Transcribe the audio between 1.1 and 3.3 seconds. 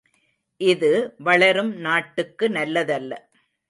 வளரும் நாட்டுக்கு நல்ல தல்ல.